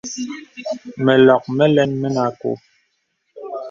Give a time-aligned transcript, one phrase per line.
[1.03, 2.57] Mə lɔk məlɛn mənə àkɔ̄ɔ̄.